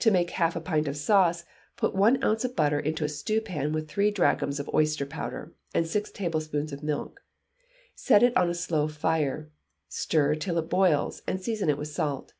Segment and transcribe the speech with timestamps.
[0.00, 1.44] To make half a pint of sauce,
[1.78, 5.86] put one ounce of butter into a stewpan with three drachms of oyster powder, and
[5.86, 7.24] six tablespoonfuls of milk;
[7.94, 9.50] set it on a slow fire,
[9.88, 12.34] stir it till it boils, and season it with salt.